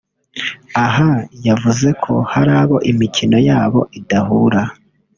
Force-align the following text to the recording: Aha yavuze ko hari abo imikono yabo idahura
Aha 0.85 1.11
yavuze 1.47 1.87
ko 2.03 2.13
hari 2.31 2.51
abo 2.61 2.77
imikono 2.91 3.37
yabo 3.49 3.81
idahura 3.99 4.61